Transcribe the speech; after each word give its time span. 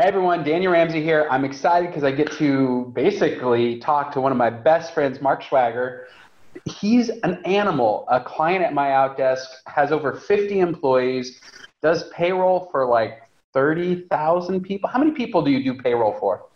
Hey 0.00 0.06
everyone, 0.06 0.42
Daniel 0.42 0.72
Ramsey 0.72 1.02
here. 1.02 1.28
I'm 1.30 1.44
excited 1.44 1.88
because 1.88 2.04
I 2.04 2.10
get 2.10 2.32
to 2.38 2.90
basically 2.94 3.78
talk 3.80 4.10
to 4.12 4.20
one 4.22 4.32
of 4.32 4.38
my 4.38 4.48
best 4.48 4.94
friends, 4.94 5.20
Mark 5.20 5.42
Schwager. 5.42 6.04
He's 6.64 7.10
an 7.10 7.34
animal. 7.44 8.06
A 8.08 8.18
client 8.18 8.64
at 8.64 8.72
my 8.72 8.86
Outdesk 8.86 9.44
has 9.66 9.92
over 9.92 10.14
50 10.14 10.60
employees, 10.60 11.42
does 11.82 12.08
payroll 12.14 12.70
for 12.72 12.86
like 12.86 13.24
30,000 13.52 14.62
people. 14.62 14.88
How 14.88 14.98
many 14.98 15.10
people 15.10 15.42
do 15.42 15.50
you 15.50 15.62
do 15.62 15.78
payroll 15.78 16.16
for? 16.18 16.46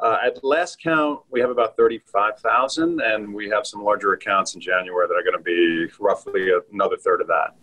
Uh, 0.00 0.16
at 0.26 0.42
last 0.42 0.82
count, 0.82 1.20
we 1.30 1.38
have 1.38 1.50
about 1.50 1.76
35,000, 1.76 3.00
and 3.00 3.32
we 3.32 3.48
have 3.48 3.64
some 3.64 3.84
larger 3.84 4.12
accounts 4.14 4.56
in 4.56 4.60
January 4.60 5.06
that 5.06 5.14
are 5.14 5.22
going 5.22 5.38
to 5.38 5.38
be 5.38 5.86
roughly 6.00 6.50
another 6.72 6.96
third 6.96 7.20
of 7.20 7.28
that. 7.28 7.54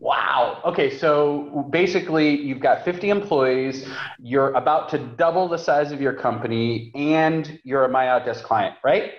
Wow. 0.00 0.62
Okay, 0.64 0.96
so 0.96 1.68
basically, 1.70 2.34
you've 2.34 2.60
got 2.60 2.86
50 2.86 3.10
employees. 3.10 3.86
You're 4.18 4.52
about 4.52 4.88
to 4.90 4.98
double 4.98 5.46
the 5.46 5.58
size 5.58 5.92
of 5.92 6.00
your 6.00 6.14
company, 6.14 6.90
and 6.94 7.60
you're 7.64 7.84
a 7.84 7.88
My 7.88 8.06
Outdesk 8.06 8.42
client, 8.42 8.76
right? 8.82 9.12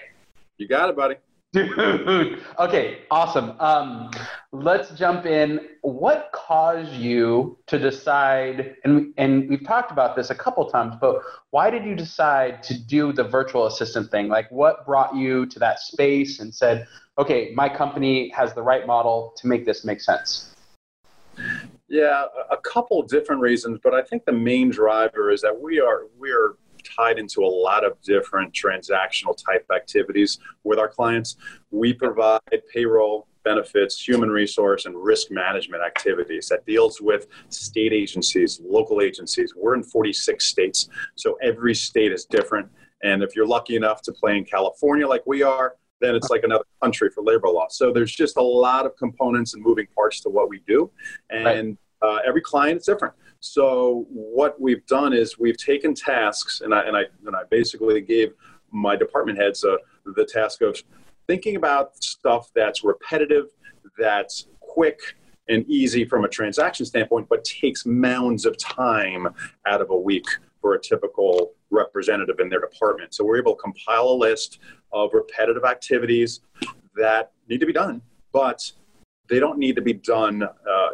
You 0.57 0.67
got 0.67 0.89
it, 0.89 0.95
buddy. 0.95 1.15
Dude. 1.53 2.39
Okay, 2.59 2.99
awesome. 3.11 3.59
Um, 3.59 4.09
let's 4.51 4.91
jump 4.91 5.25
in. 5.25 5.59
What 5.81 6.31
caused 6.33 6.93
you 6.93 7.57
to 7.67 7.77
decide, 7.77 8.75
and, 8.83 9.13
and 9.17 9.49
we've 9.49 9.65
talked 9.65 9.91
about 9.91 10.15
this 10.15 10.29
a 10.29 10.35
couple 10.35 10.67
times, 10.69 10.95
but 10.99 11.21
why 11.51 11.69
did 11.69 11.83
you 11.83 11.95
decide 11.95 12.63
to 12.63 12.79
do 12.79 13.11
the 13.13 13.23
virtual 13.23 13.67
assistant 13.67 14.09
thing? 14.09 14.29
Like, 14.29 14.49
what 14.49 14.85
brought 14.85 15.15
you 15.15 15.45
to 15.47 15.59
that 15.59 15.79
space 15.79 16.39
and 16.39 16.53
said, 16.55 16.87
okay, 17.19 17.51
my 17.53 17.69
company 17.69 18.29
has 18.29 18.53
the 18.53 18.63
right 18.63 18.87
model 18.87 19.33
to 19.37 19.47
make 19.47 19.65
this 19.65 19.83
make 19.83 20.01
sense? 20.01 20.50
Yeah, 21.91 22.23
a 22.49 22.55
couple 22.55 23.01
different 23.03 23.41
reasons, 23.41 23.79
but 23.83 23.93
I 23.93 24.01
think 24.01 24.23
the 24.23 24.31
main 24.31 24.69
driver 24.69 25.29
is 25.29 25.41
that 25.41 25.59
we 25.59 25.81
are 25.81 26.03
we 26.17 26.31
are 26.31 26.55
tied 26.85 27.19
into 27.19 27.41
a 27.41 27.51
lot 27.67 27.83
of 27.83 28.01
different 28.01 28.53
transactional 28.53 29.35
type 29.35 29.65
activities 29.75 30.39
with 30.63 30.79
our 30.79 30.87
clients. 30.87 31.35
We 31.69 31.91
provide 31.91 32.39
payroll, 32.73 33.27
benefits, 33.43 34.01
human 34.01 34.29
resource, 34.29 34.85
and 34.85 34.95
risk 34.95 35.31
management 35.31 35.83
activities 35.83 36.47
that 36.47 36.65
deals 36.65 37.01
with 37.01 37.27
state 37.49 37.91
agencies, 37.91 38.61
local 38.63 39.01
agencies. 39.01 39.53
We're 39.53 39.75
in 39.75 39.83
46 39.83 40.45
states, 40.45 40.87
so 41.15 41.37
every 41.43 41.75
state 41.75 42.13
is 42.13 42.23
different. 42.23 42.69
And 43.03 43.21
if 43.21 43.35
you're 43.35 43.45
lucky 43.45 43.75
enough 43.75 44.01
to 44.03 44.13
play 44.13 44.37
in 44.37 44.45
California 44.45 45.05
like 45.05 45.23
we 45.25 45.43
are, 45.43 45.75
then 46.01 46.15
it's 46.15 46.29
like 46.29 46.43
another 46.43 46.65
country 46.81 47.09
for 47.09 47.23
labor 47.23 47.47
law. 47.47 47.67
So 47.69 47.91
there's 47.91 48.13
just 48.13 48.37
a 48.37 48.41
lot 48.41 48.85
of 48.85 48.97
components 48.97 49.53
and 49.53 49.63
moving 49.63 49.87
parts 49.95 50.19
to 50.21 50.29
what 50.29 50.49
we 50.49 50.61
do, 50.67 50.91
and 51.29 51.77
right. 52.01 52.09
uh, 52.09 52.19
every 52.25 52.41
client 52.41 52.79
is 52.79 52.85
different. 52.85 53.13
So 53.39 54.05
what 54.09 54.59
we've 54.59 54.85
done 54.85 55.13
is 55.13 55.39
we've 55.39 55.57
taken 55.57 55.93
tasks, 55.93 56.61
and 56.61 56.73
I 56.73 56.81
and 56.81 56.97
I 56.97 57.03
and 57.25 57.35
I 57.35 57.43
basically 57.49 58.01
gave 58.01 58.33
my 58.71 58.95
department 58.95 59.37
heads 59.37 59.63
uh, 59.63 59.77
the 60.15 60.25
task 60.25 60.61
of 60.61 60.81
thinking 61.27 61.55
about 61.55 62.03
stuff 62.03 62.49
that's 62.53 62.83
repetitive, 62.83 63.45
that's 63.97 64.47
quick 64.59 64.99
and 65.49 65.65
easy 65.67 66.05
from 66.05 66.23
a 66.23 66.27
transaction 66.27 66.85
standpoint, 66.85 67.27
but 67.29 67.43
takes 67.43 67.85
mounds 67.85 68.45
of 68.45 68.57
time 68.57 69.27
out 69.67 69.81
of 69.81 69.89
a 69.89 69.97
week 69.97 70.25
for 70.61 70.75
a 70.75 70.81
typical 70.81 71.53
representative 71.71 72.39
in 72.39 72.49
their 72.49 72.61
department. 72.61 73.13
So 73.13 73.25
we're 73.25 73.39
able 73.39 73.55
to 73.55 73.61
compile 73.61 74.07
a 74.09 74.17
list 74.17 74.59
of 74.91 75.09
repetitive 75.13 75.65
activities 75.65 76.41
that 76.95 77.31
need 77.49 77.59
to 77.59 77.65
be 77.65 77.73
done, 77.73 78.01
but 78.31 78.71
they 79.29 79.39
don't 79.39 79.57
need 79.57 79.77
to 79.77 79.81
be 79.81 79.93
done 79.93 80.43
uh, 80.43 80.89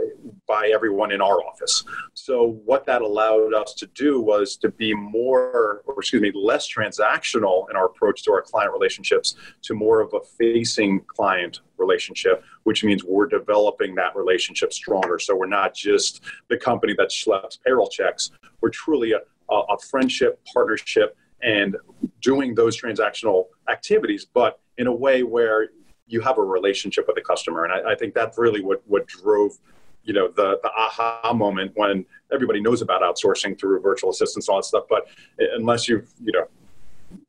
by 0.47 0.69
everyone 0.71 1.11
in 1.11 1.21
our 1.21 1.43
office. 1.43 1.83
So 2.13 2.59
what 2.65 2.85
that 2.85 3.01
allowed 3.01 3.55
us 3.55 3.73
to 3.73 3.87
do 3.87 4.21
was 4.21 4.57
to 4.57 4.69
be 4.69 4.93
more, 4.93 5.81
or 5.87 5.95
excuse 5.97 6.21
me, 6.21 6.31
less 6.35 6.71
transactional 6.71 7.67
in 7.71 7.75
our 7.75 7.87
approach 7.87 8.21
to 8.23 8.31
our 8.31 8.43
client 8.43 8.71
relationships 8.71 9.35
to 9.63 9.73
more 9.73 10.01
of 10.01 10.13
a 10.13 10.19
facing 10.37 11.01
client 11.07 11.61
relationship, 11.79 12.43
which 12.63 12.83
means 12.83 13.03
we're 13.03 13.25
developing 13.25 13.95
that 13.95 14.15
relationship 14.15 14.71
stronger. 14.71 15.17
So 15.17 15.35
we're 15.35 15.47
not 15.47 15.73
just 15.73 16.23
the 16.47 16.57
company 16.57 16.93
that 16.99 17.09
schleps 17.09 17.57
payroll 17.65 17.89
checks. 17.89 18.29
We're 18.61 18.69
truly 18.69 19.13
a, 19.13 19.21
a 19.49 19.77
friendship, 19.89 20.41
partnership, 20.53 21.17
and 21.41 21.77
doing 22.21 22.55
those 22.55 22.79
transactional 22.79 23.45
activities, 23.69 24.25
but 24.25 24.59
in 24.77 24.87
a 24.87 24.93
way 24.93 25.23
where 25.23 25.69
you 26.07 26.21
have 26.21 26.37
a 26.37 26.43
relationship 26.43 27.05
with 27.07 27.15
the 27.15 27.21
customer. 27.21 27.65
And 27.65 27.73
I, 27.73 27.91
I 27.91 27.95
think 27.95 28.13
that's 28.13 28.37
really 28.37 28.61
what, 28.61 28.81
what 28.87 29.07
drove 29.07 29.57
you 30.03 30.13
know 30.13 30.29
the 30.29 30.57
the 30.63 30.69
aha 30.69 31.33
moment 31.33 31.73
when 31.75 32.05
everybody 32.31 32.61
knows 32.61 32.81
about 32.81 33.01
outsourcing 33.01 33.59
through 33.59 33.81
virtual 33.81 34.09
assistants 34.09 34.47
and 34.47 34.53
all 34.53 34.59
that 34.59 34.63
stuff 34.63 34.85
but 34.89 35.09
unless 35.57 35.89
you've 35.89 36.09
you 36.23 36.31
know 36.31 36.47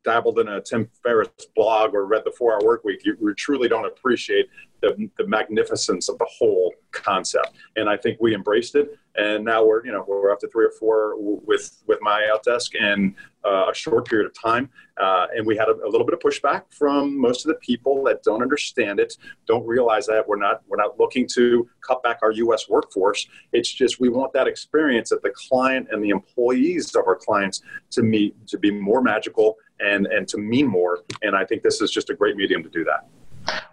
dabbled 0.03 0.39
in 0.39 0.47
a 0.47 0.61
Tim 0.61 0.89
Ferriss 1.03 1.29
blog 1.55 1.93
or 1.93 2.05
read 2.05 2.23
the 2.25 2.31
Four 2.31 2.53
Hour 2.53 2.65
Work 2.65 2.83
Week, 2.83 3.05
you, 3.05 3.15
you 3.21 3.33
truly 3.33 3.67
don't 3.67 3.85
appreciate 3.85 4.49
the, 4.81 5.09
the 5.17 5.27
magnificence 5.27 6.09
of 6.09 6.17
the 6.17 6.27
whole 6.29 6.73
concept. 6.91 7.51
And 7.75 7.89
I 7.89 7.97
think 7.97 8.17
we 8.19 8.33
embraced 8.33 8.75
it, 8.75 8.97
and 9.19 9.43
now 9.43 9.65
we're 9.65 9.85
you 9.85 9.91
know 9.91 10.03
we're 10.07 10.31
up 10.31 10.39
to 10.39 10.47
three 10.47 10.65
or 10.65 10.71
four 10.79 11.15
with 11.17 11.81
with 11.87 11.99
my 12.01 12.27
Outdesk 12.31 12.75
in 12.75 13.15
uh, 13.45 13.69
a 13.69 13.73
short 13.73 14.07
period 14.07 14.27
of 14.27 14.33
time. 14.33 14.69
Uh, 14.97 15.27
and 15.35 15.45
we 15.45 15.55
had 15.55 15.69
a, 15.69 15.75
a, 15.85 15.89
little 15.89 16.05
bit 16.05 16.13
of 16.13 16.19
pushback 16.19 16.63
from 16.69 17.19
most 17.19 17.45
of 17.45 17.49
the 17.49 17.55
people 17.59 18.03
that 18.03 18.21
don't 18.21 18.41
understand 18.41 18.99
it, 18.99 19.15
don't 19.47 19.65
realize 19.65 20.05
that 20.05 20.27
we're 20.27 20.37
not 20.37 20.61
we're 20.67 20.77
not 20.77 20.99
looking 20.99 21.27
to 21.27 21.67
cut 21.85 22.01
back 22.03 22.19
our 22.21 22.31
U.S. 22.31 22.69
workforce. 22.69 23.27
It's 23.53 23.71
just 23.71 23.99
we 23.99 24.09
want 24.09 24.33
that 24.33 24.47
experience 24.47 25.09
that 25.09 25.21
the 25.21 25.33
client 25.35 25.87
and 25.91 26.03
the 26.03 26.09
employees 26.09 26.95
of 26.95 27.03
our 27.07 27.15
clients 27.15 27.61
to 27.91 28.01
meet 28.01 28.35
to 28.47 28.57
be 28.57 28.71
more 28.71 29.01
magical 29.01 29.57
and 29.79 30.07
and 30.07 30.27
to 30.29 30.37
mean 30.37 30.67
more. 30.67 30.99
And 31.21 31.35
I 31.35 31.45
think 31.45 31.63
this 31.63 31.81
is 31.81 31.91
just 31.91 32.09
a 32.09 32.13
great 32.13 32.35
medium 32.35 32.63
to 32.63 32.69
do 32.69 32.83
that. 32.85 33.07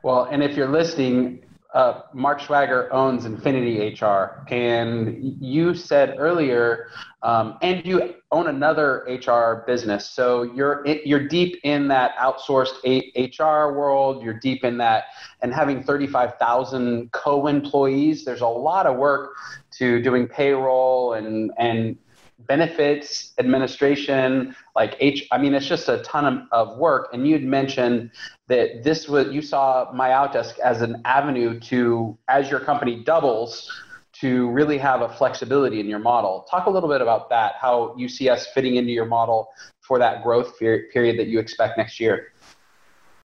Well, 0.03 0.25
and 0.25 0.43
if 0.43 0.57
you're 0.57 0.69
listening, 0.69 1.43
uh, 1.76 2.00
Mark 2.14 2.41
Schwager 2.41 2.88
owns 2.91 3.26
Infinity 3.26 3.94
HR, 4.00 4.42
and 4.48 5.37
you 5.38 5.75
said 5.75 6.14
earlier, 6.19 6.88
um, 7.22 7.59
and 7.60 7.84
you 7.84 8.14
own 8.32 8.47
another 8.48 9.04
HR 9.06 9.62
business. 9.66 10.09
So 10.09 10.42
you're 10.54 10.86
you're 10.86 11.28
deep 11.28 11.60
in 11.65 11.86
that 11.88 12.16
outsourced 12.16 12.76
HR 13.15 13.75
world. 13.76 14.22
You're 14.25 14.41
deep 14.41 14.65
in 14.65 14.78
that, 14.78 15.04
and 15.42 15.53
having 15.53 15.82
35,000 15.82 17.12
co-employees. 17.12 18.25
There's 18.25 18.41
a 18.41 18.47
lot 18.47 18.86
of 18.86 18.97
work 18.97 19.34
to 19.72 20.00
doing 20.00 20.26
payroll 20.26 21.12
and 21.12 21.53
and 21.59 21.98
benefits 22.41 23.33
administration 23.38 24.54
like 24.74 24.94
h 25.00 25.27
i 25.33 25.38
mean 25.38 25.54
it's 25.54 25.66
just 25.66 25.88
a 25.88 25.98
ton 25.98 26.48
of, 26.53 26.68
of 26.71 26.78
work. 26.78 27.09
And 27.12 27.27
you'd 27.27 27.44
mentioned 27.44 28.10
that 28.48 28.84
this 28.84 29.09
was 29.09 29.33
you 29.33 29.41
saw 29.41 29.91
my 29.94 30.10
outdesk 30.10 30.59
as 30.59 30.83
an 30.83 31.00
avenue 31.04 31.59
to 31.60 32.16
as 32.28 32.50
your 32.50 32.60
company 32.60 33.03
doubles 33.03 33.72
to 34.21 34.50
really 34.50 34.78
have 34.78 35.03
a 35.03 35.09
flexibility 35.10 35.78
in 35.78 35.86
your 35.86 35.98
model. 35.98 36.47
Talk 36.50 36.66
a 36.66 36.71
little 36.71 36.88
bit 36.88 37.00
about 37.00 37.30
that 37.30 37.54
how 37.59 37.94
you 37.97 38.09
see 38.09 38.28
us 38.28 38.47
fitting 38.48 38.77
into 38.77 38.92
your 38.92 39.06
model 39.06 39.48
for 39.80 39.98
that 39.98 40.22
growth 40.22 40.59
period 40.59 41.18
that 41.18 41.28
you 41.28 41.39
expect 41.39 41.78
next 41.78 41.98
year. 41.98 42.32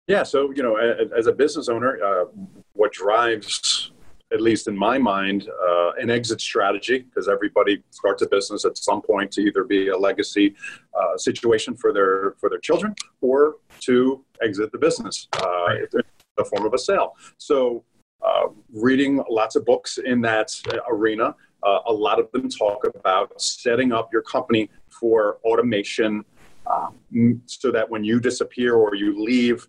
Yeah 0.06 0.22
so 0.22 0.50
you 0.50 0.62
know 0.62 0.76
as 1.16 1.26
a 1.26 1.32
business 1.32 1.68
owner 1.68 1.98
uh, 2.02 2.24
what 2.72 2.92
drives 2.92 3.92
at 4.34 4.40
least 4.40 4.66
in 4.66 4.76
my 4.76 4.98
mind, 4.98 5.48
uh, 5.48 5.92
an 5.92 6.10
exit 6.10 6.40
strategy 6.40 6.98
because 6.98 7.28
everybody 7.28 7.82
starts 7.90 8.20
a 8.20 8.28
business 8.28 8.64
at 8.64 8.76
some 8.76 9.00
point 9.00 9.30
to 9.30 9.40
either 9.40 9.62
be 9.62 9.88
a 9.88 9.96
legacy 9.96 10.54
uh, 11.00 11.16
situation 11.16 11.76
for 11.76 11.92
their 11.92 12.34
for 12.40 12.50
their 12.50 12.58
children 12.58 12.94
or 13.20 13.56
to 13.80 14.24
exit 14.42 14.72
the 14.72 14.78
business 14.78 15.28
uh, 15.40 15.46
right. 15.68 15.82
in 15.94 16.00
the 16.36 16.44
form 16.44 16.66
of 16.66 16.74
a 16.74 16.78
sale. 16.78 17.14
So, 17.38 17.84
uh, 18.22 18.48
reading 18.72 19.22
lots 19.30 19.54
of 19.54 19.64
books 19.64 19.98
in 19.98 20.20
that 20.22 20.50
arena, 20.90 21.36
uh, 21.62 21.78
a 21.86 21.92
lot 21.92 22.18
of 22.18 22.30
them 22.32 22.48
talk 22.48 22.84
about 22.94 23.40
setting 23.40 23.92
up 23.92 24.12
your 24.12 24.22
company 24.22 24.68
for 24.90 25.38
automation. 25.44 26.24
Um, 26.66 27.42
so 27.44 27.70
that 27.72 27.90
when 27.90 28.04
you 28.04 28.18
disappear 28.18 28.74
or 28.74 28.94
you 28.94 29.22
leave, 29.22 29.68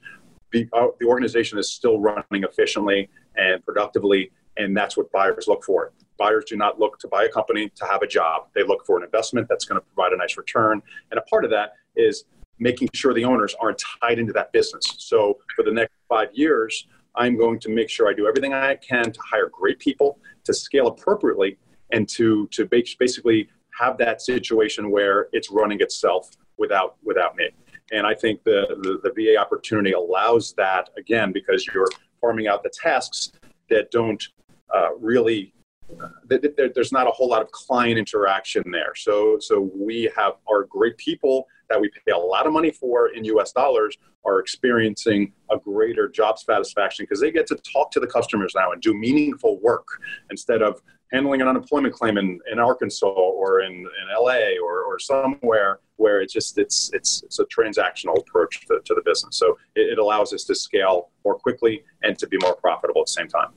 the, 0.54 0.66
uh, 0.72 0.88
the 0.98 1.06
organization 1.06 1.60
is 1.60 1.70
still 1.70 2.00
running 2.00 2.46
efficiently 2.50 3.10
and 3.36 3.64
productively 3.66 4.32
And 4.58 4.76
that's 4.76 4.96
what 4.98 5.12
buyers 5.12 5.46
look 5.48 5.64
for. 5.64 5.94
Buyers 6.18 6.46
do 6.48 6.56
not 6.56 6.80
look 6.80 6.98
to 7.00 7.08
buy 7.08 7.26
a 7.26 7.30
company 7.30 7.70
to 7.76 7.86
have 7.86 8.02
a 8.02 8.08
job. 8.08 8.48
They 8.56 8.64
look 8.64 8.86
for 8.86 8.98
an 8.98 9.04
investment 9.04 9.48
that's 9.50 9.66
going 9.66 9.80
to 9.80 9.86
provide 9.94 10.14
a 10.14 10.18
nice 10.18 10.38
return. 10.38 10.82
And 11.12 11.18
a 11.18 11.24
part 11.24 11.44
of 11.44 11.52
that 11.52 11.74
is 11.96 12.26
making 12.60 12.90
sure 12.94 13.14
the 13.14 13.26
owners 13.26 13.56
aren't 13.60 13.82
tied 14.02 14.20
into 14.20 14.34
that 14.34 14.52
business. 14.54 14.84
So 14.98 15.40
for 15.56 15.64
the 15.64 15.72
next 15.72 15.94
five 16.08 16.30
years, 16.34 16.88
I'm 17.16 17.38
going 17.38 17.60
to 17.60 17.70
make 17.70 17.90
sure 17.90 18.10
I 18.10 18.14
do 18.14 18.28
everything 18.28 18.54
I 18.54 18.76
can 18.76 19.12
to 19.12 19.20
hire 19.22 19.50
great 19.50 19.80
people, 19.80 20.20
to 20.46 20.54
scale 20.54 20.88
appropriately, 20.88 21.58
and 21.92 22.08
to 22.10 22.48
to 22.52 22.66
basically 22.66 23.50
have 23.80 23.98
that 23.98 24.22
situation 24.22 24.90
where 24.90 25.28
it's 25.32 25.52
running 25.52 25.82
itself 25.82 26.30
without 26.58 26.96
without 27.04 27.36
me. 27.36 27.50
And 27.92 28.08
I 28.08 28.16
think 28.16 28.44
the, 28.44 28.78
the, 28.82 29.00
the 29.04 29.14
VA 29.16 29.40
opportunity 29.40 29.92
allows 29.92 30.54
that 30.54 30.90
again 30.98 31.32
because 31.32 31.68
you're 31.68 31.90
farming 32.20 32.48
out 32.48 32.64
the 32.64 32.72
tasks 32.72 33.32
that 33.70 33.92
don't 33.92 34.24
uh, 34.76 34.90
really 35.00 35.54
uh, 36.02 36.08
there's 36.74 36.92
not 36.92 37.08
a 37.08 37.12
whole 37.12 37.30
lot 37.30 37.42
of 37.42 37.52
client 37.52 37.98
interaction 37.98 38.64
there. 38.72 38.94
So, 38.96 39.38
so 39.40 39.70
we 39.76 40.12
have 40.16 40.34
our 40.50 40.64
great 40.64 40.98
people 40.98 41.48
that 41.70 41.80
we 41.80 41.90
pay 41.90 42.12
a 42.12 42.18
lot 42.18 42.48
of 42.48 42.54
money 42.54 42.72
for 42.72 43.10
in 43.10 43.24
US 43.26 43.52
dollars 43.52 43.96
are 44.26 44.40
experiencing 44.40 45.32
a 45.52 45.58
greater 45.58 46.08
job 46.08 46.40
satisfaction 46.40 47.04
because 47.04 47.22
they 47.22 47.32
get 47.32 47.46
to 47.48 47.56
talk 47.72 47.92
to 47.92 48.00
the 48.00 48.08
customers 48.08 48.54
now 48.56 48.72
and 48.72 48.82
do 48.82 48.94
meaningful 48.94 49.60
work 49.62 49.88
instead 50.32 50.62
of 50.62 50.82
handling 51.12 51.42
an 51.42 51.48
unemployment 51.48 51.94
claim 51.94 52.18
in, 52.18 52.40
in 52.52 52.58
Arkansas 52.58 53.08
or 53.08 53.62
in, 53.62 53.74
in 53.74 54.08
LA 54.20 54.58
or, 54.64 54.84
or 54.84 54.98
somewhere 54.98 55.80
where 55.98 56.20
it's 56.20 56.34
just 56.34 56.58
it's 56.58 56.90
it's 56.94 57.24
it's 57.24 57.40
a 57.40 57.46
transactional 57.46 58.20
approach 58.20 58.66
to, 58.68 58.80
to 58.84 58.94
the 58.96 59.02
business. 59.06 59.38
So 59.38 59.58
it, 59.76 59.94
it 59.94 60.00
allows 60.00 60.34
us 60.34 60.44
to 60.46 60.56
scale 60.56 61.12
more 61.24 61.36
quickly 61.36 61.84
and 62.04 62.18
to 62.20 62.28
be 62.28 62.38
more 62.42 62.56
profitable 62.56 63.02
at 63.02 63.08
the 63.08 63.14
same 63.14 63.28
time. 63.28 63.50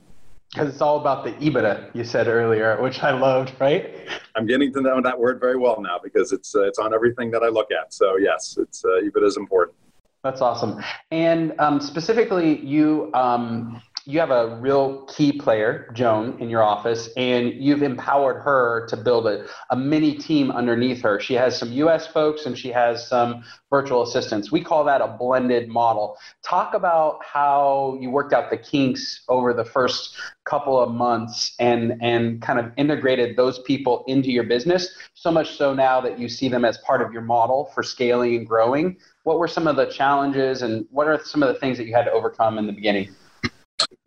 Because 0.53 0.69
it's 0.69 0.81
all 0.81 0.99
about 0.99 1.23
the 1.23 1.31
EBITDA 1.33 1.93
you 1.93 2.03
said 2.03 2.27
earlier, 2.27 2.81
which 2.81 3.03
I 3.03 3.11
loved, 3.11 3.53
right? 3.59 3.93
I'm 4.35 4.47
getting 4.47 4.73
to 4.73 4.81
know 4.81 4.99
that 5.01 5.17
word 5.17 5.39
very 5.39 5.57
well 5.57 5.79
now 5.79 5.99
because 6.01 6.31
it's 6.31 6.55
uh, 6.55 6.63
it's 6.63 6.79
on 6.79 6.93
everything 6.93 7.29
that 7.31 7.43
I 7.43 7.49
look 7.49 7.71
at. 7.71 7.93
So 7.93 8.17
yes, 8.17 8.57
it's 8.59 8.83
uh, 8.83 9.01
EBITDA 9.03 9.25
is 9.25 9.37
important. 9.37 9.77
That's 10.23 10.41
awesome. 10.41 10.83
And 11.11 11.53
um, 11.59 11.79
specifically, 11.79 12.59
you 12.59 13.09
um, 13.13 13.81
you 14.09 14.19
have 14.19 14.31
a 14.31 14.57
real 14.59 15.05
key 15.05 15.31
player, 15.31 15.87
Joan, 15.93 16.35
in 16.39 16.49
your 16.49 16.63
office, 16.63 17.09
and 17.15 17.53
you've 17.53 17.83
empowered 17.83 18.41
her 18.41 18.87
to 18.87 18.97
build 18.97 19.27
a, 19.27 19.45
a 19.69 19.75
mini 19.75 20.15
team 20.15 20.49
underneath 20.49 20.99
her. 21.03 21.19
She 21.19 21.35
has 21.35 21.55
some 21.55 21.71
US 21.73 22.07
folks 22.07 22.47
and 22.47 22.57
she 22.57 22.69
has 22.69 23.07
some 23.07 23.43
virtual 23.69 24.01
assistants. 24.01 24.51
We 24.51 24.63
call 24.63 24.83
that 24.85 25.01
a 25.01 25.07
blended 25.07 25.69
model. 25.69 26.17
Talk 26.43 26.73
about 26.73 27.23
how 27.23 27.99
you 28.01 28.09
worked 28.09 28.33
out 28.33 28.49
the 28.49 28.57
kinks 28.57 29.21
over 29.29 29.53
the 29.53 29.63
first 29.63 30.15
couple 30.43 30.79
of 30.79 30.91
months 30.91 31.53
and, 31.59 31.93
and 32.01 32.41
kind 32.41 32.57
of 32.57 32.71
integrated 32.77 33.37
those 33.37 33.59
people 33.59 34.03
into 34.07 34.31
your 34.31 34.45
business, 34.45 34.89
so 35.13 35.29
much 35.29 35.55
so 35.55 35.71
now 35.71 36.01
that 36.01 36.17
you 36.17 36.27
see 36.27 36.49
them 36.49 36.65
as 36.65 36.79
part 36.79 37.03
of 37.03 37.13
your 37.13 37.21
model 37.21 37.69
for 37.75 37.83
scaling 37.83 38.37
and 38.37 38.47
growing. 38.47 38.97
What 39.21 39.37
were 39.37 39.47
some 39.47 39.67
of 39.67 39.75
the 39.75 39.85
challenges 39.85 40.63
and 40.63 40.87
what 40.89 41.07
are 41.07 41.23
some 41.23 41.43
of 41.43 41.53
the 41.53 41.59
things 41.59 41.77
that 41.77 41.85
you 41.85 41.93
had 41.93 42.05
to 42.05 42.11
overcome 42.11 42.57
in 42.57 42.65
the 42.65 42.73
beginning? 42.73 43.15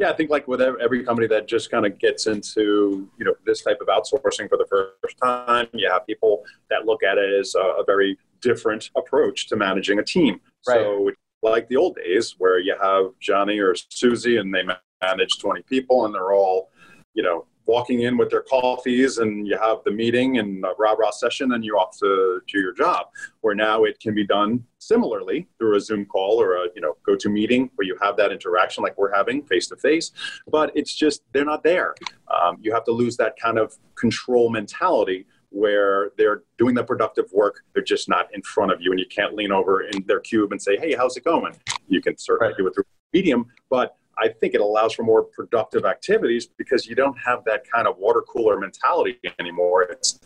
Yeah, 0.02 0.10
I 0.10 0.14
think 0.14 0.30
like 0.30 0.48
with 0.48 0.60
every 0.60 1.04
company 1.04 1.28
that 1.28 1.46
just 1.46 1.70
kind 1.70 1.86
of 1.86 1.96
gets 2.00 2.26
into 2.26 3.08
you 3.16 3.24
know 3.24 3.34
this 3.46 3.62
type 3.62 3.78
of 3.80 3.86
outsourcing 3.86 4.48
for 4.48 4.58
the 4.58 4.66
first 4.68 5.16
time, 5.22 5.68
you 5.72 5.88
have 5.88 6.04
people 6.08 6.44
that 6.70 6.86
look 6.86 7.04
at 7.04 7.18
it 7.18 7.38
as 7.38 7.54
a, 7.54 7.60
a 7.60 7.84
very 7.84 8.18
different 8.40 8.90
approach 8.96 9.46
to 9.46 9.54
managing 9.54 10.00
a 10.00 10.02
team. 10.02 10.40
Right. 10.66 10.80
So 10.80 11.12
like 11.44 11.68
the 11.68 11.76
old 11.76 11.94
days 11.94 12.34
where 12.38 12.58
you 12.58 12.74
have 12.82 13.12
Johnny 13.20 13.60
or 13.60 13.76
Susie 13.76 14.38
and 14.38 14.52
they 14.52 14.64
manage 15.00 15.38
20 15.38 15.62
people 15.62 16.04
and 16.04 16.12
they're 16.12 16.32
all 16.32 16.70
you 17.14 17.22
know 17.22 17.46
walking 17.66 18.02
in 18.02 18.16
with 18.16 18.30
their 18.30 18.42
coffees 18.42 19.18
and 19.18 19.46
you 19.46 19.56
have 19.58 19.78
the 19.84 19.90
meeting 19.90 20.38
and 20.38 20.64
a 20.64 20.72
rah 20.78 20.92
rah 20.92 21.10
session 21.10 21.52
and 21.52 21.64
you're 21.64 21.78
off 21.78 21.96
to 21.98 22.40
do 22.48 22.58
your 22.58 22.72
job. 22.74 23.06
Where 23.40 23.54
now 23.54 23.84
it 23.84 24.00
can 24.00 24.14
be 24.14 24.26
done 24.26 24.64
similarly 24.78 25.48
through 25.58 25.76
a 25.76 25.80
Zoom 25.80 26.04
call 26.06 26.40
or 26.40 26.56
a 26.56 26.66
you 26.74 26.80
know 26.80 26.96
go 27.06 27.16
to 27.16 27.28
meeting 27.28 27.70
where 27.76 27.86
you 27.86 27.96
have 28.00 28.16
that 28.16 28.32
interaction 28.32 28.82
like 28.82 28.98
we're 28.98 29.14
having 29.14 29.44
face 29.44 29.68
to 29.68 29.76
face, 29.76 30.12
but 30.50 30.72
it's 30.74 30.94
just 30.94 31.22
they're 31.32 31.44
not 31.44 31.62
there. 31.62 31.94
Um, 32.28 32.58
you 32.60 32.72
have 32.72 32.84
to 32.84 32.92
lose 32.92 33.16
that 33.18 33.36
kind 33.40 33.58
of 33.58 33.76
control 33.94 34.50
mentality 34.50 35.26
where 35.52 36.12
they're 36.16 36.42
doing 36.56 36.74
the 36.74 36.82
productive 36.82 37.30
work, 37.32 37.62
they're 37.74 37.82
just 37.82 38.08
not 38.08 38.26
in 38.34 38.42
front 38.42 38.72
of 38.72 38.80
you, 38.80 38.90
and 38.90 38.98
you 38.98 39.06
can't 39.06 39.34
lean 39.34 39.52
over 39.52 39.82
in 39.82 40.02
their 40.06 40.20
cube 40.20 40.50
and 40.52 40.60
say, 40.60 40.76
"Hey, 40.76 40.94
how's 40.94 41.16
it 41.16 41.24
going?" 41.24 41.54
You 41.88 42.00
can 42.00 42.16
certainly 42.16 42.52
right. 42.52 42.56
do 42.56 42.66
it 42.66 42.74
through 42.74 42.84
medium, 43.12 43.46
but 43.68 43.96
I 44.18 44.28
think 44.28 44.54
it 44.54 44.60
allows 44.60 44.94
for 44.94 45.02
more 45.02 45.22
productive 45.22 45.84
activities 45.84 46.46
because 46.46 46.86
you 46.86 46.94
don't 46.94 47.16
have 47.18 47.44
that 47.44 47.62
kind 47.70 47.86
of 47.86 47.96
water 47.98 48.22
cooler 48.22 48.58
mentality 48.58 49.18
anymore. 49.38 49.82
It's, 49.84 50.20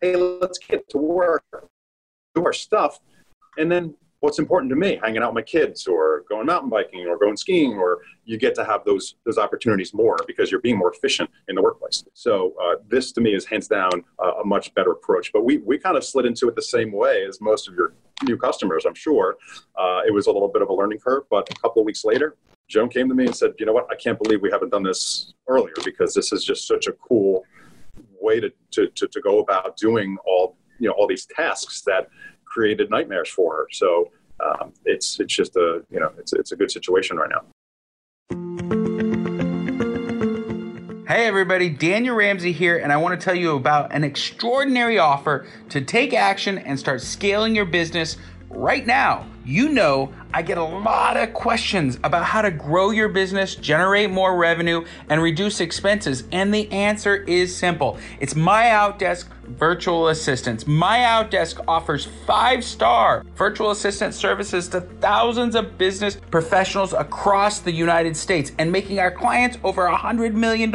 hey, 0.00 0.16
let's 0.16 0.58
get 0.58 0.88
to 0.90 0.98
work, 0.98 1.44
do 2.34 2.44
our 2.44 2.52
stuff, 2.52 3.00
and 3.58 3.70
then 3.70 3.94
what's 4.22 4.38
important 4.38 4.70
to 4.70 4.76
me, 4.76 5.00
hanging 5.02 5.20
out 5.20 5.34
with 5.34 5.34
my 5.34 5.42
kids 5.42 5.86
or 5.88 6.24
going 6.28 6.46
mountain 6.46 6.70
biking 6.70 7.06
or 7.08 7.18
going 7.18 7.36
skiing, 7.36 7.74
or 7.74 7.98
you 8.24 8.38
get 8.38 8.54
to 8.54 8.64
have 8.64 8.84
those 8.84 9.16
those 9.26 9.36
opportunities 9.36 9.92
more 9.92 10.16
because 10.26 10.50
you're 10.50 10.60
being 10.60 10.78
more 10.78 10.92
efficient 10.92 11.28
in 11.48 11.56
the 11.56 11.62
workplace. 11.62 12.04
So 12.14 12.54
uh, 12.62 12.76
this 12.88 13.12
to 13.12 13.20
me 13.20 13.34
is 13.34 13.44
hands 13.44 13.68
down 13.68 14.04
uh, 14.22 14.34
a 14.42 14.44
much 14.44 14.72
better 14.74 14.92
approach. 14.92 15.32
But 15.32 15.44
we 15.44 15.58
we 15.58 15.76
kind 15.76 15.96
of 15.96 16.04
slid 16.04 16.24
into 16.24 16.48
it 16.48 16.54
the 16.54 16.62
same 16.62 16.92
way 16.92 17.24
as 17.26 17.40
most 17.40 17.68
of 17.68 17.74
your 17.74 17.94
new 18.24 18.36
customers, 18.36 18.84
I'm 18.86 18.94
sure. 18.94 19.36
Uh, 19.76 20.00
it 20.06 20.14
was 20.14 20.26
a 20.28 20.32
little 20.32 20.48
bit 20.48 20.62
of 20.62 20.68
a 20.68 20.72
learning 20.72 21.00
curve, 21.00 21.24
but 21.28 21.50
a 21.50 21.60
couple 21.60 21.82
of 21.82 21.86
weeks 21.86 22.04
later, 22.04 22.36
Joan 22.68 22.88
came 22.88 23.08
to 23.08 23.14
me 23.14 23.26
and 23.26 23.36
said, 23.36 23.52
"You 23.58 23.66
know 23.66 23.72
what? 23.72 23.86
I 23.90 23.96
can't 23.96 24.18
believe 24.22 24.40
we 24.42 24.50
haven't 24.50 24.70
done 24.70 24.82
this 24.82 25.34
earlier 25.48 25.74
because 25.84 26.14
this 26.14 26.32
is 26.32 26.44
just 26.44 26.66
such 26.66 26.86
a 26.86 26.92
cool 26.92 27.44
way 28.20 28.40
to 28.40 28.50
to 28.72 28.88
to, 28.88 29.08
to 29.08 29.20
go 29.20 29.40
about 29.40 29.76
doing 29.76 30.16
all 30.24 30.56
you 30.78 30.88
know 30.88 30.94
all 30.94 31.06
these 31.06 31.26
tasks 31.26 31.82
that 31.82 32.08
created 32.44 32.90
nightmares 32.90 33.28
for 33.28 33.56
her." 33.56 33.66
So 33.72 34.10
um, 34.40 34.72
it's 34.84 35.20
it's 35.20 35.34
just 35.34 35.56
a 35.56 35.82
you 35.90 36.00
know 36.00 36.12
it's 36.18 36.32
it's 36.32 36.52
a 36.52 36.56
good 36.56 36.70
situation 36.70 37.16
right 37.16 37.30
now. 37.30 37.42
Hey 41.06 41.26
everybody, 41.26 41.68
Daniel 41.68 42.16
Ramsey 42.16 42.52
here, 42.52 42.78
and 42.78 42.90
I 42.90 42.96
want 42.96 43.20
to 43.20 43.22
tell 43.22 43.34
you 43.34 43.54
about 43.54 43.92
an 43.92 44.02
extraordinary 44.02 44.98
offer 44.98 45.46
to 45.68 45.82
take 45.82 46.14
action 46.14 46.56
and 46.56 46.78
start 46.78 47.02
scaling 47.02 47.54
your 47.54 47.66
business 47.66 48.16
right 48.48 48.86
now. 48.86 49.26
You 49.44 49.70
know, 49.70 50.12
I 50.32 50.42
get 50.42 50.56
a 50.56 50.62
lot 50.62 51.16
of 51.16 51.34
questions 51.34 51.98
about 52.04 52.24
how 52.24 52.42
to 52.42 52.50
grow 52.52 52.90
your 52.90 53.08
business, 53.08 53.56
generate 53.56 54.08
more 54.08 54.36
revenue, 54.36 54.84
and 55.08 55.20
reduce 55.20 55.60
expenses. 55.60 56.22
And 56.30 56.54
the 56.54 56.70
answer 56.70 57.16
is 57.16 57.54
simple 57.54 57.98
it's 58.20 58.36
My 58.36 58.66
Outdesk 58.66 59.26
Virtual 59.48 60.08
Assistants. 60.08 60.66
My 60.68 60.98
Outdesk 60.98 61.62
offers 61.66 62.06
five 62.24 62.62
star 62.62 63.24
virtual 63.34 63.72
assistant 63.72 64.14
services 64.14 64.68
to 64.68 64.80
thousands 64.80 65.56
of 65.56 65.76
business 65.76 66.16
professionals 66.30 66.92
across 66.92 67.58
the 67.58 67.72
United 67.72 68.16
States 68.16 68.52
and 68.58 68.70
making 68.70 69.00
our 69.00 69.10
clients 69.10 69.58
over 69.64 69.88
$100 69.88 70.34
million 70.34 70.72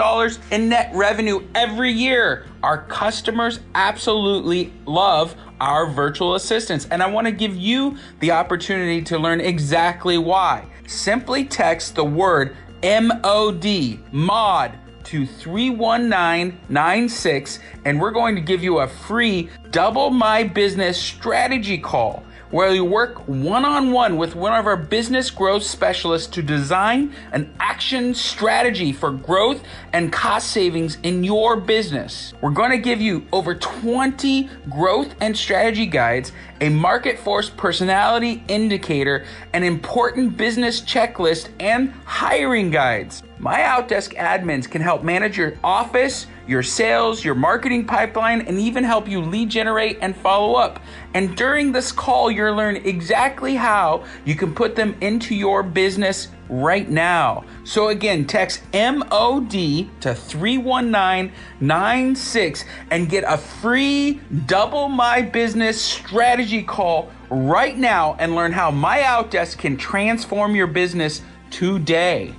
in 0.52 0.70
net 0.70 0.92
revenue 0.94 1.42
every 1.56 1.92
year. 1.92 2.46
Our 2.64 2.84
customers 2.84 3.62
absolutely 3.76 4.74
love 4.86 5.38
our 5.60 5.88
virtual 5.88 6.36
assistants. 6.36 6.88
And 6.92 7.04
I 7.04 7.08
want 7.08 7.28
to 7.28 7.32
give 7.32 7.56
you 7.56 7.98
the 8.20 8.32
opportunity 8.32 9.02
to 9.04 9.18
learn 9.18 9.42
exactly 9.42 10.18
why. 10.18 10.66
Simply 10.88 11.46
text 11.46 11.96
the 11.96 12.06
word 12.06 12.56
MOD, 12.84 14.00
MOD, 14.12 14.78
to 15.08 15.26
31996, 15.26 17.60
and 17.86 18.00
we're 18.00 18.12
going 18.12 18.36
to 18.36 18.42
give 18.42 18.62
you 18.62 18.80
a 18.80 18.88
free 18.88 19.50
double 19.72 20.10
my 20.10 20.44
business 20.44 21.02
strategy 21.02 21.78
call 21.78 22.26
where 22.52 22.72
we 22.72 22.80
work 22.80 23.28
one 23.28 23.66
on 23.66 23.92
one 23.92 24.18
with 24.18 24.36
one 24.36 24.54
of 24.54 24.66
our 24.66 24.78
business 24.78 25.30
growth 25.30 25.64
specialists 25.64 26.28
to 26.28 26.42
design 26.42 27.14
an 27.34 27.54
action 27.60 28.14
strategy 28.14 28.94
for 28.94 29.12
growth 29.12 29.62
and 29.92 30.14
cost 30.14 30.52
savings 30.52 30.98
in 31.04 31.24
your 31.24 31.58
business. 31.58 32.34
We're 32.42 32.52
going 32.52 32.72
to 32.72 32.78
give 32.78 33.02
you 33.02 33.26
over 33.34 33.54
20 33.54 34.50
growth 34.70 35.14
and 35.20 35.36
strategy 35.36 35.86
guides, 35.86 36.32
a 36.62 36.70
market 36.70 37.20
force 37.20 37.50
personality 37.50 38.44
indicator, 38.48 39.26
an 39.54 39.64
important 39.64 40.38
business 40.38 40.82
checklist, 40.82 41.50
and 41.60 41.92
hiring 42.06 42.70
guides. 42.72 43.24
My 43.40 43.60
Outdesk 43.60 44.16
admins 44.16 44.70
can 44.70 44.82
help 44.82 45.04
manage 45.04 45.38
your 45.38 45.54
office, 45.64 46.26
your 46.48 46.64
sales, 46.64 47.24
your 47.24 47.36
marketing 47.36 47.86
pipeline, 47.86 48.42
and 48.42 48.60
even 48.60 48.84
help 48.84 49.08
you 49.08 49.22
lead 49.22 49.50
generate 49.50 50.00
and 50.02 50.16
follow 50.16 50.56
up. 50.56 50.80
And 51.14 51.36
during 51.36 51.72
this 51.72 51.92
call, 51.92 52.32
you'll 52.32 52.56
learn 52.56 52.78
exactly 52.78 53.56
how 53.56 54.06
you 54.26 54.36
can 54.36 54.56
put 54.56 54.76
them 54.76 54.96
into 55.02 55.36
your 55.36 55.62
business 55.62 56.30
right 56.50 56.90
now. 56.90 57.46
So 57.64 57.90
again, 57.90 58.26
text 58.26 58.64
MOD 58.74 59.52
to 59.52 60.16
31996 60.16 62.66
and 62.92 63.10
get 63.10 63.24
a 63.26 63.38
free 63.38 64.20
double 64.46 64.90
my 64.90 65.22
business 65.22 65.82
strategy 65.82 66.64
call 66.64 67.10
right 67.30 67.78
now 67.78 68.16
and 68.20 68.36
learn 68.36 68.52
how 68.52 68.70
My 68.72 69.00
Outdesk 69.00 69.58
can 69.58 69.78
transform 69.78 70.54
your 70.56 70.68
business 70.68 71.22
today. 71.52 72.34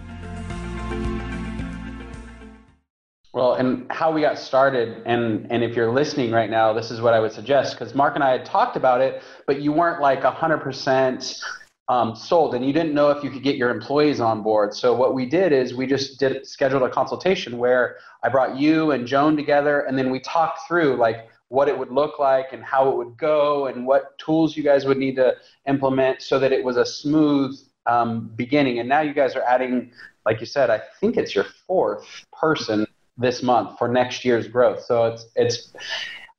Well, 3.35 3.55
and 3.55 3.87
how 3.91 4.11
we 4.11 4.21
got 4.21 4.39
started, 4.39 5.03
and 5.07 5.47
and 5.53 5.63
if 5.63 5.77
you're 5.77 5.93
listening 5.93 6.33
right 6.33 6.51
now, 6.51 6.73
this 6.73 6.91
is 6.91 7.01
what 7.01 7.15
I 7.15 7.21
would 7.21 7.33
suggest 7.33 7.79
because 7.79 7.95
Mark 7.95 8.17
and 8.17 8.25
I 8.25 8.33
had 8.33 8.45
talked 8.45 8.77
about 8.77 9.01
it, 9.01 9.23
but 9.47 9.61
you 9.61 9.71
weren't 9.71 10.01
like 10.01 10.25
hundred 10.25 10.59
percent 10.59 11.41
um, 11.89 12.15
sold, 12.15 12.55
and 12.55 12.65
you 12.65 12.73
didn't 12.73 12.93
know 12.93 13.11
if 13.11 13.25
you 13.25 13.31
could 13.31 13.43
get 13.43 13.57
your 13.57 13.71
employees 13.71 14.21
on 14.21 14.43
board. 14.43 14.75
So 14.75 14.95
what 14.95 15.15
we 15.15 15.25
did 15.25 15.53
is 15.53 15.75
we 15.75 15.87
just 15.87 16.21
did 16.21 16.47
scheduled 16.47 16.83
a 16.83 16.91
consultation 16.91 17.57
where 17.57 17.97
I 18.23 18.29
brought 18.29 18.59
you 18.59 18.91
and 18.91 19.07
Joan 19.07 19.37
together, 19.37 19.81
and 19.81 19.97
then 19.97 20.11
we 20.11 20.21
talked 20.21 20.67
through 20.69 20.97
like 20.97 21.29
what 21.49 21.67
it 21.67 21.79
would 21.79 21.91
look 21.91 22.19
like 22.19 22.53
and 22.53 22.63
how 22.63 22.91
it 22.91 22.97
would 22.97 23.17
go 23.17 23.67
and 23.67 23.87
what 23.87 24.19
tools 24.19 24.55
you 24.55 24.63
guys 24.63 24.85
would 24.85 24.99
need 24.99 25.17
to 25.17 25.35
implement 25.67 26.21
so 26.21 26.39
that 26.39 26.53
it 26.53 26.63
was 26.63 26.77
a 26.77 26.85
smooth 26.85 27.59
um, 27.87 28.31
beginning. 28.37 28.81
And 28.81 28.89
now 28.89 29.01
you 29.01 29.15
guys 29.15 29.35
are 29.35 29.43
adding, 29.43 29.91
like 30.27 30.41
you 30.41 30.47
said, 30.47 30.69
I 30.69 30.83
think 31.01 31.17
it's 31.17 31.35
your 31.35 31.47
fourth 31.67 32.07
person 32.39 32.87
this 33.17 33.43
month 33.43 33.79
for 33.79 33.89
next 33.89 34.27
year's 34.27 34.47
growth. 34.47 34.85
So 34.85 35.07
it's 35.07 35.27
it's 35.37 35.73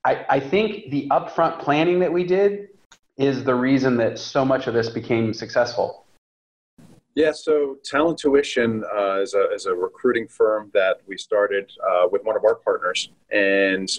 I, 0.06 0.26
I 0.30 0.40
think 0.40 0.92
the 0.92 1.08
upfront 1.10 1.60
planning 1.60 2.00
that 2.00 2.14
we 2.14 2.24
did 2.24 2.70
is 3.20 3.44
the 3.44 3.54
reason 3.54 3.98
that 3.98 4.18
so 4.18 4.46
much 4.46 4.68
of 4.68 4.74
this 4.74 4.90
became 4.90 5.34
successful. 5.34 6.06
Yeah, 7.16 7.34
so 7.34 7.78
Talent 7.84 8.18
Tuition 8.18 8.84
uh, 8.96 9.20
is, 9.20 9.34
a, 9.34 9.52
is 9.54 9.66
a 9.66 9.74
recruiting 9.74 10.26
firm 10.26 10.72
that 10.74 11.02
we 11.06 11.18
started 11.18 11.70
uh, 11.86 12.08
with 12.10 12.24
one 12.24 12.38
of 12.38 12.46
our 12.46 12.56
partners. 12.56 13.10
And 13.30 13.90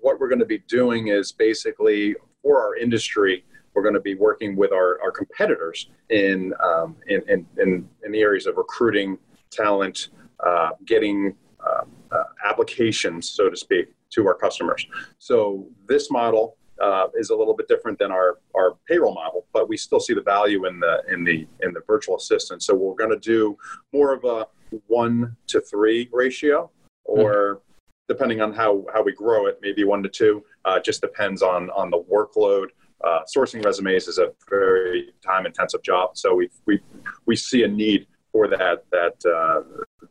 what 0.00 0.20
we're 0.20 0.28
going 0.28 0.40
to 0.40 0.44
be 0.44 0.58
doing 0.68 1.08
is 1.08 1.32
basically 1.32 2.16
for 2.42 2.60
our 2.60 2.76
industry, 2.76 3.44
we're 3.72 3.82
going 3.82 3.94
to 3.94 4.00
be 4.00 4.14
working 4.14 4.56
with 4.56 4.72
our, 4.72 5.00
our 5.02 5.10
competitors 5.10 5.88
in, 6.10 6.52
um, 6.62 6.96
in, 7.06 7.22
in, 7.28 7.46
in, 7.58 7.88
in, 8.04 8.12
the 8.12 8.20
areas 8.20 8.46
of 8.46 8.58
recruiting 8.58 9.16
talent, 9.50 10.08
uh, 10.44 10.70
getting 10.84 11.34
um, 11.66 11.90
uh, 12.12 12.24
applications, 12.46 13.26
so 13.30 13.48
to 13.48 13.56
speak, 13.56 13.86
to 14.10 14.26
our 14.26 14.34
customers. 14.34 14.86
So 15.18 15.66
this 15.88 16.10
model 16.10 16.56
uh, 16.80 17.06
is 17.14 17.30
a 17.30 17.36
little 17.36 17.54
bit 17.54 17.68
different 17.68 17.98
than 17.98 18.10
our, 18.10 18.38
our 18.54 18.76
payroll 18.88 19.14
model, 19.14 19.46
but 19.52 19.68
we 19.68 19.76
still 19.76 20.00
see 20.00 20.14
the 20.14 20.22
value 20.22 20.66
in 20.66 20.80
the 20.80 21.02
in 21.08 21.24
the 21.24 21.46
in 21.62 21.72
the 21.72 21.80
virtual 21.86 22.16
assistant. 22.16 22.62
So 22.62 22.74
we're 22.74 22.94
going 22.94 23.10
to 23.10 23.18
do 23.18 23.56
more 23.92 24.12
of 24.12 24.24
a 24.24 24.46
one 24.86 25.36
to 25.48 25.60
three 25.60 26.08
ratio, 26.12 26.70
or 27.04 27.32
mm-hmm. 27.32 27.60
depending 28.08 28.40
on 28.40 28.52
how 28.52 28.84
how 28.92 29.02
we 29.02 29.12
grow 29.12 29.46
it, 29.46 29.58
maybe 29.62 29.84
one 29.84 30.02
to 30.02 30.08
two. 30.08 30.44
Uh, 30.64 30.80
just 30.80 31.00
depends 31.00 31.42
on 31.42 31.70
on 31.70 31.90
the 31.90 32.02
workload. 32.02 32.68
Uh, 33.04 33.20
sourcing 33.24 33.64
resumes 33.64 34.08
is 34.08 34.18
a 34.18 34.32
very 34.48 35.12
time 35.24 35.46
intensive 35.46 35.82
job, 35.82 36.16
so 36.16 36.34
we 36.34 36.48
we 36.66 36.80
we 37.26 37.36
see 37.36 37.62
a 37.62 37.68
need 37.68 38.06
for 38.32 38.48
that 38.48 38.84
that 38.90 39.14
uh, 39.26 39.62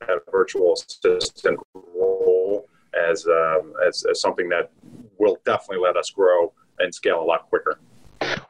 that 0.01 0.19
virtual 0.31 0.73
assistant 0.73 1.59
role 1.73 2.67
as, 2.95 3.25
um, 3.27 3.73
as 3.85 4.05
as 4.09 4.21
something 4.21 4.49
that 4.49 4.71
will 5.19 5.37
definitely 5.45 5.83
let 5.83 5.97
us 5.97 6.09
grow 6.09 6.53
and 6.79 6.93
scale 6.93 7.21
a 7.21 7.23
lot 7.23 7.49
quicker. 7.49 7.79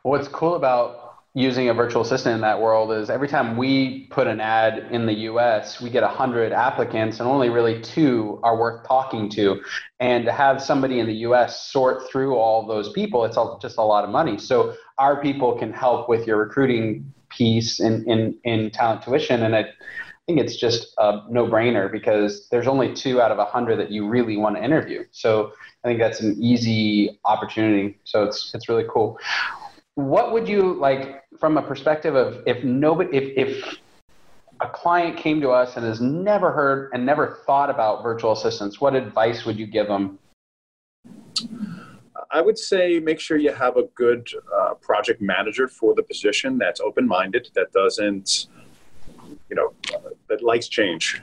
What's 0.03 0.27
cool 0.27 0.55
about 0.55 1.05
using 1.35 1.67
a 1.67 1.73
virtual 1.73 2.01
assistant 2.01 2.33
in 2.33 2.41
that 2.41 2.61
world 2.61 2.93
is 2.93 3.09
every 3.09 3.27
time 3.27 3.57
we 3.57 4.07
put 4.09 4.25
an 4.25 4.39
ad 4.39 4.87
in 4.89 5.05
the 5.05 5.13
US, 5.29 5.81
we 5.81 5.89
get 5.89 6.01
100 6.01 6.53
applicants 6.53 7.19
and 7.19 7.27
only 7.27 7.49
really 7.49 7.81
two 7.81 8.39
are 8.41 8.57
worth 8.57 8.87
talking 8.87 9.29
to. 9.31 9.61
And 9.99 10.23
to 10.25 10.31
have 10.31 10.63
somebody 10.63 10.99
in 11.01 11.07
the 11.07 11.15
US 11.27 11.69
sort 11.69 12.09
through 12.09 12.35
all 12.35 12.65
those 12.65 12.93
people, 12.93 13.25
it's 13.25 13.37
just 13.61 13.77
a 13.77 13.83
lot 13.83 14.05
of 14.05 14.11
money. 14.11 14.37
So 14.37 14.75
our 14.97 15.21
people 15.21 15.57
can 15.59 15.73
help 15.73 16.07
with 16.07 16.25
your 16.25 16.37
recruiting 16.37 17.13
piece 17.27 17.81
in, 17.81 18.09
in, 18.09 18.37
in 18.45 18.71
talent 18.71 19.01
tuition. 19.01 19.43
And 19.43 19.57
I 19.57 19.65
think 20.25 20.39
it's 20.39 20.55
just 20.55 20.93
a 20.97 21.21
no 21.29 21.47
brainer 21.47 21.91
because 21.91 22.47
there's 22.49 22.67
only 22.67 22.93
two 22.93 23.21
out 23.21 23.31
of 23.31 23.39
100 23.39 23.75
that 23.75 23.91
you 23.91 24.07
really 24.07 24.37
want 24.37 24.55
to 24.55 24.63
interview. 24.63 25.03
So 25.11 25.51
I 25.85 25.89
think 25.89 25.99
that's 25.99 26.19
an 26.21 26.35
easy 26.41 27.19
opportunity. 27.25 27.99
So 28.05 28.23
it's 28.23 28.55
it's 28.55 28.67
really 28.67 28.85
cool. 28.89 29.19
What 29.93 30.33
would 30.33 30.47
you 30.47 30.73
like 30.73 31.23
from 31.39 31.57
a 31.57 31.61
perspective 31.61 32.15
of 32.15 32.41
if 32.47 32.63
nobody 32.63 33.15
if 33.15 33.47
if 33.47 33.77
a 34.61 34.67
client 34.67 35.15
came 35.15 35.39
to 35.41 35.51
us 35.51 35.77
and 35.77 35.85
has 35.85 36.01
never 36.01 36.51
heard 36.51 36.89
and 36.93 37.05
never 37.05 37.37
thought 37.45 37.69
about 37.69 38.01
virtual 38.01 38.31
assistants, 38.31 38.81
what 38.81 38.95
advice 38.95 39.45
would 39.45 39.59
you 39.59 39.67
give 39.67 39.87
them? 39.87 40.17
I 42.31 42.41
would 42.41 42.57
say 42.57 42.99
make 42.99 43.19
sure 43.19 43.37
you 43.37 43.53
have 43.53 43.77
a 43.77 43.83
good 43.95 44.27
uh, 44.57 44.73
project 44.75 45.21
manager 45.21 45.67
for 45.67 45.93
the 45.93 46.01
position 46.01 46.57
that's 46.57 46.79
open-minded, 46.81 47.49
that 47.53 47.71
doesn't, 47.73 48.47
you 49.49 49.55
know, 49.55 49.73
that 50.29 50.41
likes 50.41 50.67
change. 50.67 51.21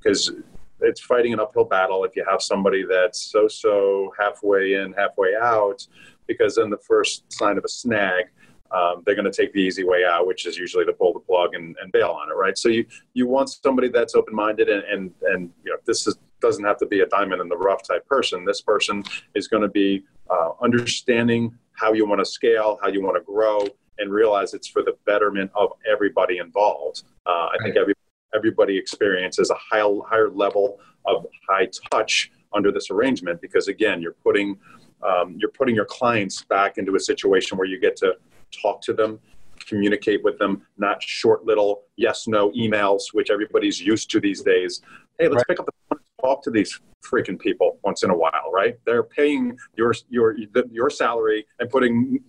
Because 0.00 0.30
um, 0.30 0.42
it's 0.80 1.00
fighting 1.00 1.32
an 1.32 1.40
uphill 1.40 1.64
battle 1.64 2.04
if 2.04 2.14
you 2.16 2.24
have 2.28 2.42
somebody 2.42 2.84
that's 2.88 3.20
so 3.20 3.48
so 3.48 4.12
halfway 4.18 4.74
in, 4.74 4.92
halfway 4.92 5.34
out, 5.34 5.86
because 6.26 6.56
then 6.56 6.70
the 6.70 6.78
first 6.78 7.30
sign 7.32 7.58
of 7.58 7.64
a 7.64 7.68
snag, 7.68 8.26
um, 8.70 9.02
they're 9.04 9.14
going 9.14 9.30
to 9.30 9.36
take 9.42 9.52
the 9.52 9.60
easy 9.60 9.84
way 9.84 10.04
out, 10.04 10.26
which 10.26 10.46
is 10.46 10.56
usually 10.56 10.84
to 10.84 10.92
pull 10.92 11.12
the 11.12 11.20
plug 11.20 11.54
and, 11.54 11.76
and 11.82 11.90
bail 11.90 12.10
on 12.10 12.30
it, 12.30 12.34
right? 12.34 12.56
So 12.56 12.68
you 12.68 12.86
you 13.14 13.26
want 13.26 13.48
somebody 13.50 13.88
that's 13.88 14.14
open 14.14 14.34
minded 14.34 14.68
and, 14.68 14.84
and 14.84 15.10
and 15.22 15.50
you 15.64 15.72
know 15.72 15.78
this 15.86 16.06
is 16.06 16.16
doesn't 16.40 16.64
have 16.64 16.78
to 16.78 16.86
be 16.86 17.00
a 17.00 17.06
diamond 17.06 17.40
in 17.40 17.48
the 17.48 17.56
rough 17.56 17.82
type 17.82 18.06
person. 18.06 18.44
This 18.44 18.60
person 18.60 19.02
is 19.34 19.48
going 19.48 19.62
to 19.62 19.68
be 19.68 20.04
uh, 20.30 20.50
understanding 20.62 21.56
how 21.72 21.92
you 21.92 22.06
want 22.06 22.20
to 22.20 22.24
scale, 22.24 22.78
how 22.82 22.88
you 22.88 23.02
want 23.02 23.16
to 23.16 23.22
grow, 23.22 23.66
and 23.98 24.12
realize 24.12 24.54
it's 24.54 24.68
for 24.68 24.82
the 24.82 24.96
betterment 25.06 25.50
of 25.54 25.70
everybody 25.90 26.38
involved. 26.38 27.02
Uh, 27.26 27.48
I 27.52 27.56
think 27.62 27.76
every 27.76 27.94
everybody 28.34 28.76
experiences 28.76 29.50
a 29.50 29.54
high, 29.54 29.84
higher 30.08 30.30
level 30.30 30.78
of 31.06 31.26
high 31.48 31.68
touch 31.90 32.30
under 32.54 32.72
this 32.72 32.90
arrangement 32.90 33.40
because 33.40 33.68
again 33.68 34.00
you're 34.00 34.16
putting 34.24 34.58
um, 35.02 35.36
you're 35.38 35.50
putting 35.50 35.74
your 35.74 35.84
clients 35.84 36.42
back 36.44 36.76
into 36.78 36.96
a 36.96 37.00
situation 37.00 37.56
where 37.56 37.66
you 37.66 37.78
get 37.78 37.96
to 37.96 38.14
talk 38.62 38.80
to 38.82 38.92
them 38.92 39.18
communicate 39.66 40.22
with 40.24 40.38
them 40.38 40.62
not 40.76 41.02
short 41.02 41.44
little 41.44 41.82
yes 41.96 42.26
no 42.26 42.50
emails 42.52 43.02
which 43.12 43.30
everybody's 43.30 43.80
used 43.80 44.10
to 44.10 44.20
these 44.20 44.42
days. 44.42 44.80
Hey 45.18 45.28
let's 45.28 45.36
right. 45.36 45.48
pick 45.48 45.60
up 45.60 45.66
the 45.66 45.72
phone 45.90 45.98
and 45.98 46.22
talk 46.22 46.42
to 46.44 46.50
these 46.50 46.80
freaking 47.04 47.38
people 47.38 47.78
once 47.84 48.02
in 48.02 48.10
a 48.10 48.16
while 48.16 48.50
right? 48.52 48.76
They're 48.86 49.02
paying 49.02 49.56
your 49.76 49.94
your 50.08 50.36
your 50.70 50.90
salary 50.90 51.46
and 51.58 51.68
putting 51.68 52.20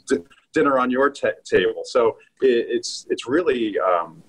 dinner 0.53 0.79
on 0.79 0.89
your 0.89 1.10
t- 1.10 1.29
table. 1.46 1.84
So 1.86 2.18
it, 2.41 2.65
it's 2.70 3.06
it's 3.10 3.27
really 3.27 3.77
um, 3.79 4.24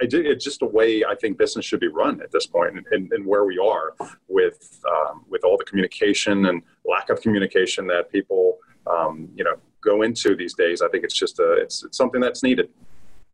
it's 0.00 0.44
just 0.44 0.62
a 0.62 0.66
way 0.66 1.04
I 1.04 1.14
think 1.14 1.38
business 1.38 1.64
should 1.64 1.80
be 1.80 1.88
run 1.88 2.20
at 2.22 2.32
this 2.32 2.46
point, 2.46 2.84
and, 2.90 3.12
and 3.12 3.26
where 3.26 3.44
we 3.44 3.58
are 3.58 3.94
with 4.28 4.80
um, 4.88 5.24
with 5.28 5.44
all 5.44 5.56
the 5.56 5.64
communication 5.64 6.46
and 6.46 6.62
lack 6.84 7.10
of 7.10 7.20
communication 7.20 7.86
that 7.88 8.10
people 8.10 8.58
um, 8.86 9.28
you 9.34 9.44
know 9.44 9.56
go 9.82 10.02
into 10.02 10.34
these 10.34 10.54
days. 10.54 10.82
I 10.82 10.88
think 10.88 11.04
it's 11.04 11.14
just 11.14 11.38
a 11.38 11.52
it's, 11.52 11.84
it's 11.84 11.96
something 11.96 12.20
that's 12.20 12.42
needed. 12.42 12.70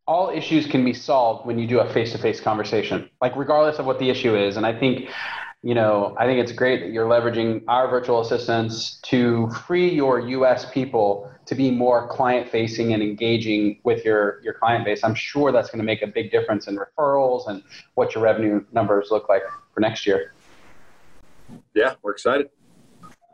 All 0.06 0.30
issues 0.30 0.66
can 0.66 0.84
be 0.84 0.92
solved 0.92 1.46
when 1.46 1.58
you 1.58 1.66
do 1.66 1.78
a 1.80 1.92
face 1.92 2.12
to 2.12 2.18
face 2.18 2.40
conversation, 2.40 3.08
like 3.20 3.36
regardless 3.36 3.78
of 3.78 3.86
what 3.86 3.98
the 3.98 4.10
issue 4.10 4.36
is. 4.36 4.56
And 4.56 4.66
I 4.66 4.76
think 4.78 5.08
you 5.62 5.74
know, 5.74 6.14
I 6.18 6.24
think 6.24 6.40
it's 6.40 6.52
great 6.52 6.80
that 6.80 6.90
you're 6.90 7.06
leveraging 7.06 7.64
our 7.68 7.86
virtual 7.88 8.20
assistants 8.20 8.98
to 9.02 9.50
free 9.66 9.90
your 9.90 10.20
US 10.20 10.70
people 10.70 11.30
to 11.44 11.54
be 11.54 11.70
more 11.70 12.08
client 12.08 12.48
facing 12.48 12.94
and 12.94 13.02
engaging 13.02 13.78
with 13.84 14.04
your, 14.04 14.40
your 14.42 14.54
client 14.54 14.86
base. 14.86 15.04
I'm 15.04 15.14
sure 15.14 15.52
that's 15.52 15.68
going 15.68 15.80
to 15.80 15.84
make 15.84 16.00
a 16.00 16.06
big 16.06 16.30
difference 16.30 16.66
in 16.66 16.78
referrals 16.78 17.48
and 17.48 17.62
what 17.94 18.14
your 18.14 18.24
revenue 18.24 18.64
numbers 18.72 19.08
look 19.10 19.28
like 19.28 19.42
for 19.74 19.80
next 19.80 20.06
year. 20.06 20.32
Yeah, 21.74 21.94
we're 22.02 22.12
excited. 22.12 22.48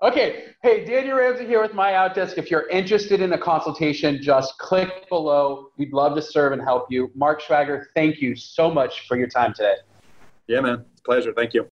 Okay. 0.03 0.47
Hey, 0.63 0.85
Daniel 0.85 1.19
Ramsey 1.19 1.47
here 1.47 1.63
with 1.63 1.75
My 1.75 1.93
Outdesk. 1.93 2.39
If 2.39 2.51
you're 2.51 2.69
interested 2.71 3.21
in 3.21 3.33
a 3.35 3.39
consultation, 3.39 4.21
just 4.21 4.59
click 4.59 5.09
below. 5.09 5.71
We'd 5.79 5.93
love 5.93 6.17
to 6.17 6.23
serve 6.23 6.53
and 6.53 6.61
help 6.61 6.91
you. 6.91 7.11
Mark 7.15 7.41
Schwager, 7.41 7.85
thank 7.95 8.21
you 8.21 8.35
so 8.35 8.71
much 8.71 9.07
for 9.07 9.17
your 9.17 9.29
time 9.29 9.55
today. 9.55 9.77
Yeah, 10.49 10.61
man. 10.61 10.85
Pleasure. 11.05 11.33
Thank 11.33 11.55
you. 11.55 11.69